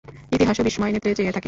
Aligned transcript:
ইতিহাসও 0.31 0.63
বিস্ময় 0.67 0.91
নেত্রে 0.93 1.11
চেয়ে 1.17 1.27
থাকে। 1.27 1.39